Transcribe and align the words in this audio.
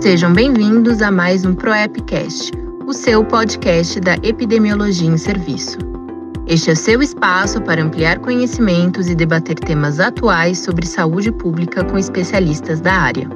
Sejam 0.00 0.32
bem-vindos 0.32 1.02
a 1.02 1.10
mais 1.10 1.44
um 1.44 1.56
ProEpcast, 1.56 2.52
o 2.86 2.92
seu 2.92 3.24
podcast 3.24 3.98
da 3.98 4.14
epidemiologia 4.22 5.08
em 5.08 5.18
serviço. 5.18 5.76
Este 6.46 6.70
é 6.70 6.74
seu 6.76 7.02
espaço 7.02 7.60
para 7.60 7.82
ampliar 7.82 8.20
conhecimentos 8.20 9.08
e 9.08 9.14
debater 9.16 9.56
temas 9.56 9.98
atuais 9.98 10.60
sobre 10.60 10.86
saúde 10.86 11.32
pública 11.32 11.84
com 11.84 11.98
especialistas 11.98 12.80
da 12.80 12.92
área. 12.92 13.28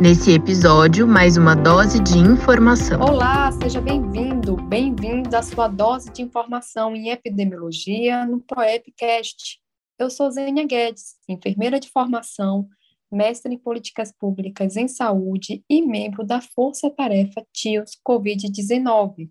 Nesse 0.00 0.32
episódio, 0.32 1.06
mais 1.06 1.36
uma 1.36 1.54
dose 1.54 2.00
de 2.00 2.18
informação. 2.18 2.98
Olá, 2.98 3.52
seja 3.52 3.80
bem-vindo, 3.80 4.56
bem-vindo 4.56 5.36
à 5.36 5.42
sua 5.42 5.68
dose 5.68 6.10
de 6.10 6.22
informação 6.22 6.96
em 6.96 7.10
epidemiologia 7.10 8.24
no 8.24 8.40
ProEpcast. 8.40 9.60
Eu 9.98 10.08
sou 10.08 10.30
Zênia 10.30 10.66
Guedes, 10.66 11.16
enfermeira 11.28 11.78
de 11.78 11.90
formação, 11.90 12.66
mestre 13.12 13.54
em 13.54 13.58
políticas 13.58 14.10
públicas 14.10 14.76
em 14.76 14.88
saúde 14.88 15.62
e 15.68 15.82
membro 15.82 16.24
da 16.24 16.40
Força 16.40 16.90
Tarefa 16.90 17.46
TIOS 17.52 17.98
Covid-19. 18.06 19.30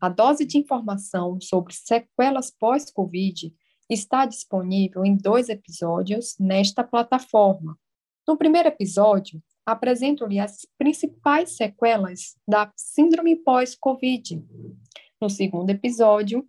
A 0.00 0.08
dose 0.08 0.44
de 0.44 0.58
informação 0.58 1.40
sobre 1.40 1.72
sequelas 1.72 2.50
pós-Covid 2.50 3.52
está 3.88 4.26
disponível 4.26 5.04
em 5.04 5.16
dois 5.16 5.48
episódios 5.48 6.36
nesta 6.38 6.84
plataforma. 6.84 7.78
No 8.28 8.36
primeiro 8.36 8.68
episódio, 8.68 9.42
apresento-lhe 9.64 10.38
as 10.38 10.66
principais 10.76 11.56
sequelas 11.56 12.36
da 12.46 12.70
síndrome 12.76 13.36
pós-Covid. 13.36 14.44
No 15.20 15.30
segundo 15.30 15.70
episódio, 15.70 16.46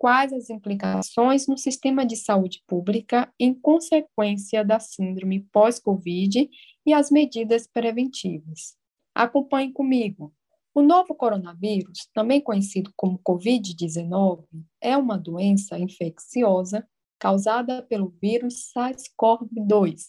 quais 0.00 0.32
as 0.32 0.48
implicações 0.48 1.46
no 1.46 1.58
sistema 1.58 2.06
de 2.06 2.16
saúde 2.16 2.62
pública 2.66 3.30
em 3.38 3.52
consequência 3.52 4.64
da 4.64 4.80
síndrome 4.80 5.40
pós-Covid 5.52 6.48
e 6.86 6.94
as 6.94 7.10
medidas 7.10 7.66
preventivas. 7.66 8.78
Acompanhe 9.14 9.70
comigo. 9.70 10.34
O 10.74 10.80
novo 10.80 11.14
coronavírus, 11.14 12.08
também 12.14 12.40
conhecido 12.40 12.90
como 12.96 13.18
Covid-19, 13.18 14.46
é 14.80 14.96
uma 14.96 15.18
doença 15.18 15.78
infecciosa 15.78 16.88
causada 17.18 17.82
pelo 17.82 18.08
vírus 18.22 18.72
SARS-CoV-2, 18.74 20.00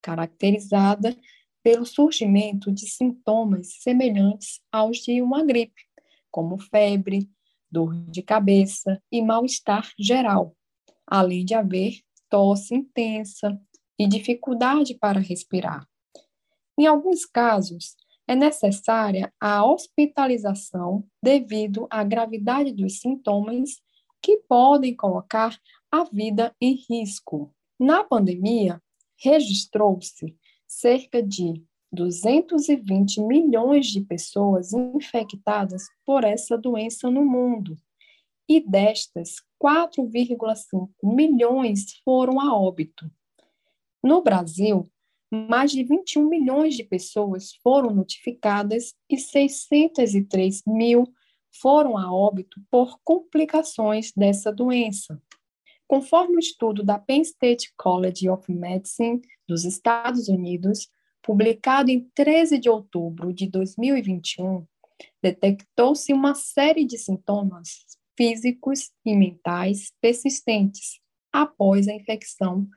caracterizada 0.00 1.16
pelo 1.60 1.84
surgimento 1.84 2.70
de 2.70 2.88
sintomas 2.88 3.82
semelhantes 3.82 4.60
aos 4.70 4.98
de 4.98 5.20
uma 5.20 5.44
gripe, 5.44 5.82
como 6.30 6.56
febre, 6.56 7.28
dor 7.70 7.94
de 8.10 8.22
cabeça 8.22 9.00
e 9.10 9.22
mal-estar 9.22 9.90
geral, 9.98 10.56
além 11.06 11.44
de 11.44 11.54
haver 11.54 12.00
tosse 12.28 12.74
intensa 12.74 13.60
e 13.98 14.06
dificuldade 14.06 14.94
para 14.94 15.20
respirar. 15.20 15.86
Em 16.78 16.86
alguns 16.86 17.26
casos, 17.26 17.96
é 18.26 18.34
necessária 18.34 19.32
a 19.40 19.64
hospitalização 19.64 21.04
devido 21.22 21.86
à 21.90 22.04
gravidade 22.04 22.72
dos 22.72 23.00
sintomas 23.00 23.80
que 24.22 24.38
podem 24.48 24.94
colocar 24.94 25.58
a 25.90 26.04
vida 26.04 26.54
em 26.60 26.78
risco. 26.88 27.52
Na 27.78 28.04
pandemia, 28.04 28.80
registrou-se 29.16 30.36
cerca 30.66 31.22
de 31.22 31.64
220 31.92 33.20
milhões 33.22 33.86
de 33.86 34.00
pessoas 34.00 34.72
infectadas 34.72 35.82
por 36.04 36.24
essa 36.24 36.56
doença 36.56 37.10
no 37.10 37.24
mundo. 37.24 37.76
E 38.48 38.60
destas, 38.60 39.36
4,5 39.62 40.88
milhões 41.02 41.84
foram 42.04 42.40
a 42.40 42.56
óbito. 42.56 43.10
No 44.02 44.22
Brasil, 44.22 44.90
mais 45.30 45.70
de 45.70 45.84
21 45.84 46.28
milhões 46.28 46.74
de 46.74 46.82
pessoas 46.82 47.54
foram 47.62 47.94
notificadas 47.94 48.94
e 49.08 49.16
603 49.16 50.62
mil 50.66 51.04
foram 51.60 51.96
a 51.96 52.12
óbito 52.12 52.60
por 52.70 52.98
complicações 53.04 54.12
dessa 54.16 54.52
doença. 54.52 55.20
Conforme 55.86 56.34
o 56.34 56.36
um 56.36 56.40
estudo 56.40 56.84
da 56.84 56.98
Penn 56.98 57.22
State 57.22 57.72
College 57.76 58.28
of 58.30 58.50
Medicine 58.52 59.20
dos 59.46 59.64
Estados 59.64 60.28
Unidos, 60.28 60.88
publicado 61.22 61.90
em 61.90 62.08
13 62.14 62.58
de 62.58 62.68
outubro 62.68 63.32
de 63.32 63.48
2021, 63.48 64.66
detectou-se 65.22 66.12
uma 66.12 66.34
série 66.34 66.84
de 66.84 66.98
sintomas 66.98 67.84
físicos 68.16 68.90
e 69.04 69.16
mentais 69.16 69.92
persistentes 70.00 71.00
após 71.32 71.88
a 71.88 71.92
infecção 71.94 72.68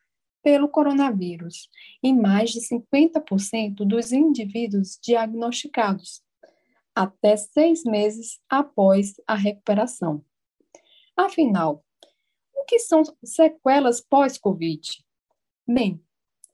pelo 0.41 0.67
coronavírus 0.67 1.69
em 2.03 2.15
mais 2.15 2.51
de 2.51 2.59
50% 2.59 3.85
dos 3.85 4.11
indivíduos 4.11 4.99
diagnosticados, 5.01 6.21
até 6.93 7.35
seis 7.37 7.83
meses 7.83 8.39
após 8.49 9.13
a 9.25 9.35
recuperação. 9.35 10.23
Afinal, 11.15 11.83
o 12.53 12.65
que 12.65 12.79
são 12.79 13.03
sequelas 13.23 14.01
pós-Covid? 14.01 15.03
Bem, 15.67 16.01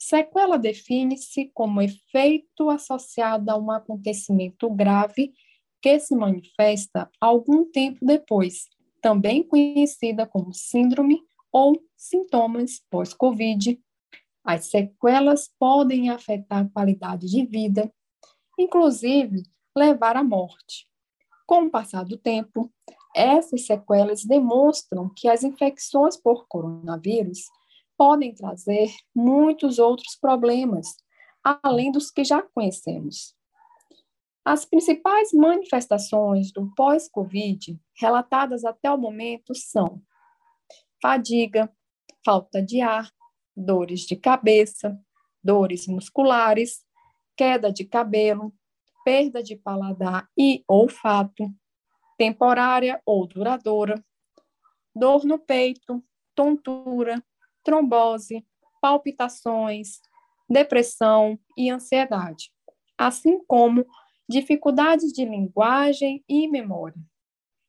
Sequela 0.01 0.57
define-se 0.57 1.51
como 1.53 1.81
efeito 1.81 2.69
associado 2.69 3.51
a 3.51 3.57
um 3.57 3.69
acontecimento 3.69 4.69
grave 4.69 5.33
que 5.81 5.99
se 5.99 6.15
manifesta 6.15 7.11
algum 7.19 7.69
tempo 7.69 8.05
depois, 8.05 8.67
também 9.01 9.43
conhecida 9.43 10.25
como 10.25 10.53
síndrome 10.53 11.21
ou 11.51 11.75
sintomas 11.97 12.81
pós-Covid. 12.89 13.77
As 14.41 14.67
sequelas 14.67 15.49
podem 15.59 16.09
afetar 16.09 16.65
a 16.65 16.69
qualidade 16.69 17.27
de 17.27 17.45
vida, 17.45 17.91
inclusive 18.57 19.43
levar 19.77 20.15
à 20.15 20.23
morte. 20.23 20.87
Com 21.45 21.63
o 21.63 21.69
passar 21.69 22.05
do 22.05 22.17
tempo, 22.17 22.71
essas 23.13 23.65
sequelas 23.65 24.23
demonstram 24.23 25.11
que 25.13 25.27
as 25.27 25.43
infecções 25.43 26.15
por 26.15 26.47
coronavírus 26.47 27.39
podem 27.99 28.33
trazer 28.33 28.89
muitos 29.13 29.77
outros 29.77 30.15
problemas, 30.15 30.95
além 31.43 31.91
dos 31.91 32.09
que 32.09 32.23
já 32.23 32.41
conhecemos. 32.41 33.35
As 34.45 34.63
principais 34.63 35.33
manifestações 35.33 36.49
do 36.53 36.73
pós-Covid 36.75 37.77
relatadas 37.99 38.63
até 38.63 38.89
o 38.89 38.97
momento 38.97 39.53
são 39.53 40.01
fadiga, 41.01 41.69
falta 42.23 42.61
de 42.61 42.79
ar, 42.79 43.11
dores 43.53 44.01
de 44.05 44.15
cabeça, 44.15 44.97
dores 45.43 45.85
musculares, 45.85 46.85
queda 47.35 47.69
de 47.69 47.83
cabelo, 47.83 48.53
perda 49.03 49.43
de 49.43 49.57
paladar 49.57 50.25
e 50.37 50.63
olfato, 50.69 51.53
temporária 52.17 53.01
ou 53.05 53.27
duradoura, 53.27 54.01
dor 54.95 55.25
no 55.25 55.37
peito, 55.37 56.01
tontura, 56.33 57.21
trombose, 57.63 58.45
palpitações, 58.81 59.99
depressão 60.49 61.39
e 61.57 61.69
ansiedade, 61.69 62.51
assim 62.97 63.39
como 63.45 63.85
dificuldades 64.27 65.11
de 65.11 65.25
linguagem 65.25 66.23
e 66.27 66.47
memória. 66.47 67.01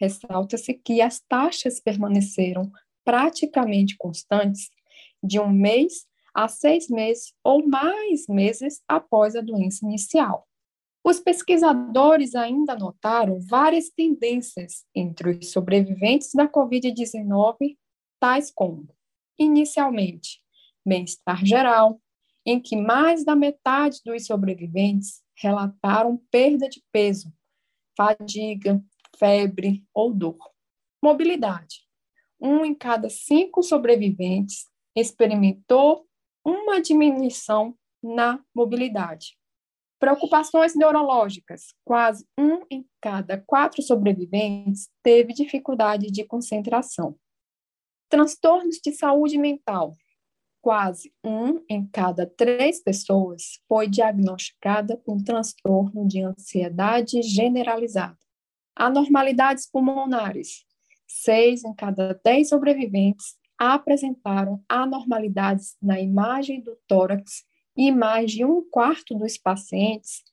Ressalta-se 0.00 0.72
que 0.72 1.00
as 1.00 1.18
taxas 1.18 1.80
permaneceram 1.80 2.70
praticamente 3.04 3.96
constantes 3.96 4.70
de 5.20 5.40
um 5.40 5.50
mês 5.50 6.06
a 6.32 6.46
seis 6.46 6.88
meses 6.88 7.34
ou 7.42 7.66
mais 7.66 8.28
meses 8.28 8.80
após 8.86 9.34
a 9.34 9.40
doença 9.40 9.84
inicial. 9.84 10.46
Os 11.08 11.20
pesquisadores 11.20 12.34
ainda 12.34 12.74
notaram 12.74 13.38
várias 13.38 13.88
tendências 13.88 14.84
entre 14.92 15.38
os 15.38 15.52
sobreviventes 15.52 16.32
da 16.34 16.48
Covid-19, 16.48 17.78
tais 18.18 18.50
como, 18.50 18.88
inicialmente, 19.38 20.42
bem-estar 20.84 21.46
geral, 21.46 22.00
em 22.44 22.58
que 22.58 22.74
mais 22.74 23.24
da 23.24 23.36
metade 23.36 24.00
dos 24.04 24.26
sobreviventes 24.26 25.22
relataram 25.36 26.20
perda 26.28 26.68
de 26.68 26.82
peso, 26.90 27.32
fadiga, 27.96 28.84
febre 29.16 29.84
ou 29.94 30.12
dor. 30.12 30.38
Mobilidade. 31.00 31.86
Um 32.40 32.64
em 32.64 32.74
cada 32.74 33.08
cinco 33.08 33.62
sobreviventes 33.62 34.66
experimentou 34.92 36.04
uma 36.44 36.80
diminuição 36.80 37.78
na 38.02 38.44
mobilidade. 38.52 39.35
Preocupações 39.98 40.74
neurológicas. 40.74 41.74
Quase 41.84 42.26
um 42.38 42.62
em 42.70 42.86
cada 43.00 43.38
quatro 43.46 43.82
sobreviventes 43.82 44.88
teve 45.02 45.32
dificuldade 45.32 46.10
de 46.10 46.24
concentração. 46.24 47.16
Transtornos 48.08 48.76
de 48.76 48.92
saúde 48.92 49.38
mental. 49.38 49.94
Quase 50.60 51.12
um 51.24 51.64
em 51.68 51.86
cada 51.86 52.26
três 52.26 52.82
pessoas 52.82 53.60
foi 53.68 53.88
diagnosticada 53.88 54.96
com 54.98 55.16
transtorno 55.22 56.06
de 56.06 56.22
ansiedade 56.22 57.22
generalizada. 57.22 58.18
Anormalidades 58.74 59.70
pulmonares. 59.70 60.64
Seis 61.06 61.64
em 61.64 61.74
cada 61.74 62.20
dez 62.22 62.48
sobreviventes 62.50 63.36
apresentaram 63.58 64.62
anormalidades 64.68 65.76
na 65.80 65.98
imagem 65.98 66.60
do 66.60 66.76
tórax 66.86 67.44
e 67.76 67.92
mais 67.92 68.32
de 68.32 68.44
um 68.44 68.62
quarto 68.68 69.14
dos 69.14 69.36
pacientes 69.36 70.24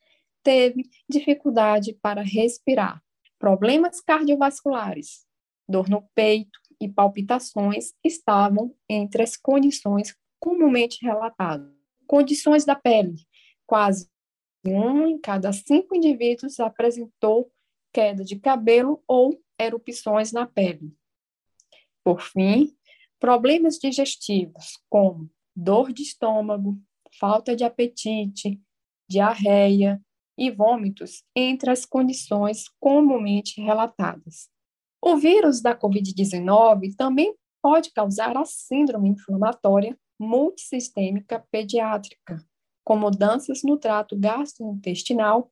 teve 0.42 0.90
dificuldade 1.10 1.94
para 2.01 2.22
respirar. 2.22 3.01
Problemas 3.40 4.00
cardiovasculares, 4.00 5.25
dor 5.68 5.90
no 5.90 6.01
peito 6.16 6.60
e 6.80 6.88
palpitações 6.88 7.94
estavam 8.04 8.75
entre 8.88 9.24
as 9.24 9.36
condições 9.36 10.16
comumente 10.40 11.00
relatadas. 11.01 11.72
Condições 12.07 12.66
da 12.66 12.75
pele, 12.75 13.16
quase 13.66 14.10
um 14.66 15.07
em 15.07 15.18
cada 15.18 15.51
cinco 15.51 15.95
indivíduos 15.95 16.60
apresentou 16.60 17.51
queda 17.92 18.24
de 18.24 18.40
cabelo 18.40 19.04
ou 19.07 19.40
erupções 19.60 20.31
na 20.31 20.48
pele. 20.48 20.94
Por 22.04 22.22
fim, 22.22 22.75
problemas 23.19 23.78
digestivos, 23.78 24.78
como 24.90 25.30
dor 25.56 25.94
de 25.94 26.01
estômago, 26.01 26.78
falta 27.19 27.56
de 27.56 27.63
apetite, 27.63 28.60
diarreia 29.10 30.01
e 30.38 30.50
vômitos 30.50 31.24
entre 31.36 31.69
as 31.69 31.86
condições 31.86 32.65
comumente 32.80 33.62
relatadas. 33.62 34.50
O 35.01 35.18
vírus 35.18 35.62
da 35.62 35.77
Covid-19 35.77 36.95
também 36.95 37.36
pode 37.62 37.92
causar 37.92 38.36
a 38.38 38.45
síndrome 38.45 39.10
inflamatória 39.10 39.98
multissistêmica 40.19 41.45
pediátrica, 41.51 42.44
com 42.83 42.98
mudanças 42.98 43.63
no 43.63 43.77
trato 43.77 44.18
gastrointestinal, 44.18 45.51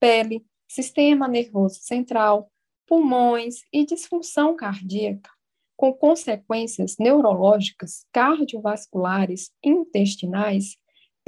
pele, 0.00 0.44
sistema 0.68 1.26
nervoso 1.26 1.80
central, 1.80 2.50
pulmões 2.86 3.62
e 3.72 3.84
disfunção 3.84 4.56
cardíaca, 4.56 5.30
com 5.76 5.92
consequências 5.92 6.96
neurológicas, 6.98 8.04
cardiovasculares 8.12 9.50
intestinais 9.62 10.76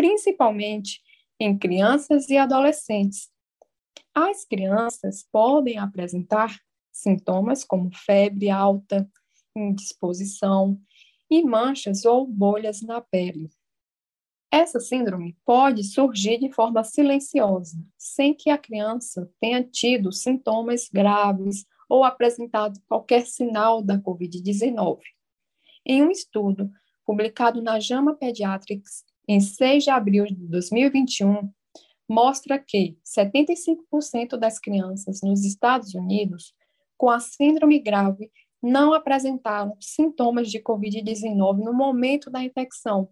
principalmente 0.01 1.03
em 1.39 1.59
crianças 1.59 2.31
e 2.31 2.39
adolescentes. 2.39 3.29
As 4.15 4.47
crianças 4.47 5.29
podem 5.31 5.77
apresentar 5.77 6.59
sintomas 6.91 7.65
como 7.65 7.95
febre 7.95 8.49
alta, 8.49 9.07
indisposição 9.55 10.81
e 11.31 11.43
manchas 11.43 12.07
ou 12.07 12.27
bolhas 12.27 12.81
na 12.81 13.03
pele. 13.03 13.51
Essa 14.51 14.81
síndrome 14.81 15.37
pode 15.45 15.85
surgir 15.85 16.39
de 16.39 16.51
forma 16.51 16.83
silenciosa, 16.83 17.77
sem 17.99 18.33
que 18.33 18.49
a 18.49 18.57
criança 18.57 19.31
tenha 19.39 19.63
tido 19.63 20.13
sintomas 20.13 20.89
graves 20.91 21.67
ou 21.91 22.05
apresentado 22.05 22.81
qualquer 22.89 23.27
sinal 23.27 23.83
da 23.83 23.99
Covid-19. 23.99 25.01
Em 25.85 26.03
um 26.03 26.11
estudo 26.11 26.71
publicado 27.05 27.61
na 27.61 27.79
JAMA 27.79 28.15
Pediatrics, 28.15 29.05
em 29.31 29.39
6 29.39 29.85
de 29.85 29.91
abril 29.91 30.25
de 30.25 30.35
2021, 30.35 31.53
mostra 32.09 32.59
que 32.59 32.99
75% 33.07 34.37
das 34.37 34.59
crianças 34.59 35.21
nos 35.23 35.45
Estados 35.45 35.95
Unidos 35.95 36.53
com 36.99 37.09
a 37.09 37.21
síndrome 37.21 37.79
grave 37.79 38.29
não 38.61 38.93
apresentaram 38.93 39.77
sintomas 39.79 40.51
de 40.51 40.61
Covid-19 40.61 41.59
no 41.59 41.73
momento 41.73 42.29
da 42.29 42.43
infecção, 42.43 43.09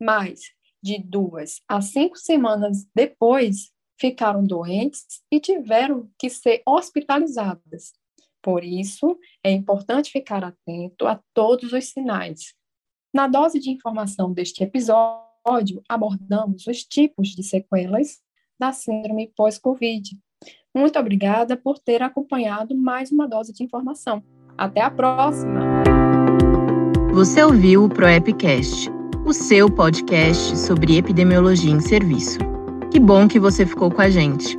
mas 0.00 0.40
de 0.82 0.98
duas 0.98 1.62
a 1.68 1.80
cinco 1.80 2.18
semanas 2.18 2.84
depois 2.92 3.70
ficaram 4.00 4.42
doentes 4.42 5.22
e 5.30 5.38
tiveram 5.38 6.10
que 6.18 6.28
ser 6.28 6.60
hospitalizadas. 6.66 7.92
Por 8.42 8.64
isso, 8.64 9.16
é 9.44 9.52
importante 9.52 10.10
ficar 10.10 10.42
atento 10.42 11.06
a 11.06 11.22
todos 11.32 11.72
os 11.72 11.84
sinais. 11.84 12.52
Na 13.14 13.28
dose 13.28 13.60
de 13.60 13.70
informação 13.70 14.32
deste 14.32 14.64
episódio, 14.64 15.25
episódio, 15.46 15.80
abordamos 15.88 16.66
os 16.66 16.82
tipos 16.82 17.28
de 17.28 17.42
sequelas 17.42 18.18
da 18.58 18.72
síndrome 18.72 19.30
pós-Covid. 19.36 20.18
Muito 20.74 20.98
obrigada 20.98 21.56
por 21.56 21.78
ter 21.78 22.02
acompanhado 22.02 22.76
mais 22.76 23.12
uma 23.12 23.28
dose 23.28 23.52
de 23.52 23.62
informação. 23.62 24.22
Até 24.58 24.80
a 24.80 24.90
próxima! 24.90 25.84
Você 27.12 27.42
ouviu 27.42 27.84
o 27.84 27.88
ProEpcast, 27.88 28.90
o 29.24 29.32
seu 29.32 29.70
podcast 29.70 30.58
sobre 30.58 30.96
epidemiologia 30.96 31.70
em 31.70 31.80
serviço. 31.80 32.38
Que 32.90 32.98
bom 32.98 33.28
que 33.28 33.38
você 33.38 33.64
ficou 33.64 33.90
com 33.90 34.02
a 34.02 34.10
gente. 34.10 34.56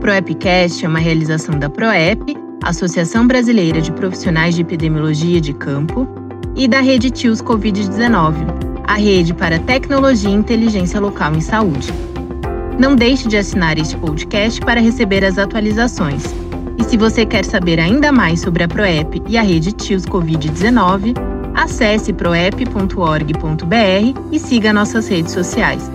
ProEpcast 0.00 0.84
é 0.84 0.88
uma 0.88 0.98
realização 0.98 1.58
da 1.58 1.68
ProEp, 1.68 2.34
Associação 2.62 3.26
Brasileira 3.26 3.80
de 3.80 3.92
Profissionais 3.92 4.54
de 4.54 4.62
Epidemiologia 4.62 5.40
de 5.40 5.52
Campo, 5.52 6.06
e 6.54 6.68
da 6.68 6.80
Rede 6.80 7.10
TIOS 7.10 7.42
Covid-19 7.42 8.71
a 8.86 8.94
rede 8.94 9.34
para 9.34 9.58
tecnologia 9.58 10.30
e 10.30 10.34
inteligência 10.34 11.00
local 11.00 11.34
em 11.34 11.40
saúde. 11.40 11.92
Não 12.78 12.96
deixe 12.96 13.28
de 13.28 13.36
assinar 13.36 13.78
este 13.78 13.96
podcast 13.96 14.60
para 14.60 14.80
receber 14.80 15.24
as 15.24 15.38
atualizações. 15.38 16.24
E 16.78 16.84
se 16.84 16.96
você 16.96 17.24
quer 17.24 17.44
saber 17.44 17.78
ainda 17.78 18.10
mais 18.10 18.40
sobre 18.40 18.64
a 18.64 18.68
ProEP 18.68 19.22
e 19.28 19.36
a 19.36 19.42
rede 19.42 19.72
TIOS 19.72 20.04
Covid-19, 20.06 21.14
acesse 21.54 22.12
proep.org.br 22.12 24.20
e 24.32 24.38
siga 24.38 24.72
nossas 24.72 25.06
redes 25.08 25.32
sociais. 25.32 25.90